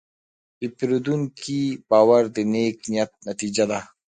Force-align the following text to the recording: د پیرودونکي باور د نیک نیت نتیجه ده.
د 0.59 0.61
پیرودونکي 0.75 1.61
باور 1.89 2.23
د 2.35 2.37
نیک 2.51 2.77
نیت 2.91 3.11
نتیجه 3.27 3.63
ده. 3.71 3.79